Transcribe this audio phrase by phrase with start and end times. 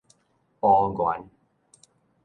[0.59, 1.29] 埔源